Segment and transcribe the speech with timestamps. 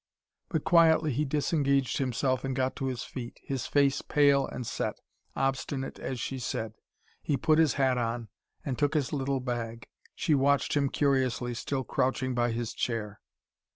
[0.49, 4.95] But quietly he disengaged himself and got to his feet, his face pale and set,
[5.35, 6.73] obstinate as she said.
[7.21, 8.29] He put his hat on,
[8.65, 9.87] and took his little bag.
[10.15, 13.21] She watched him curiously, still crouching by his chair.